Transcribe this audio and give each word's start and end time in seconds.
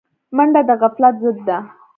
منډه 0.35 0.61
د 0.67 0.71
غفلت 0.81 1.15
ضد 1.23 1.37
ده 1.47 1.57